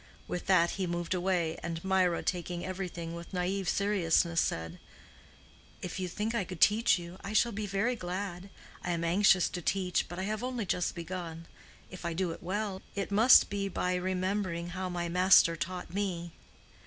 With 0.27 0.47
that 0.47 0.71
he 0.71 0.87
moved 0.87 1.13
away, 1.13 1.59
and 1.61 1.79
Mirah 1.83 2.23
taking 2.23 2.65
everything 2.65 3.13
with 3.13 3.33
naïve 3.33 3.67
seriousness, 3.67 4.41
said, 4.41 4.79
"If 5.83 5.99
you 5.99 6.07
think 6.07 6.33
I 6.33 6.43
could 6.43 6.59
teach 6.59 6.97
you, 6.97 7.19
I 7.23 7.33
shall 7.33 7.51
be 7.51 7.67
very 7.67 7.95
glad. 7.95 8.49
I 8.83 8.93
am 8.93 9.03
anxious 9.03 9.47
to 9.49 9.61
teach, 9.61 10.07
but 10.09 10.17
I 10.17 10.23
have 10.23 10.43
only 10.43 10.65
just 10.65 10.95
begun. 10.95 11.45
If 11.91 12.03
I 12.03 12.13
do 12.13 12.31
it 12.31 12.41
well, 12.41 12.81
it 12.95 13.11
must 13.11 13.51
be 13.51 13.69
by 13.69 13.93
remembering 13.93 14.69
how 14.69 14.89
my 14.89 15.07
master 15.07 15.55
taught 15.55 15.93
me." 15.93 16.31